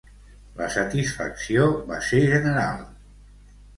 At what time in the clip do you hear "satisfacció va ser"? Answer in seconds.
0.75-2.23